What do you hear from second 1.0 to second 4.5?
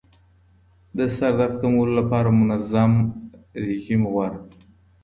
سردرد کمولو لپاره منظم رژیم غوره